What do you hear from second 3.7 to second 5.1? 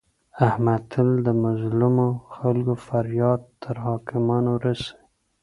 حاکمانو رسوي.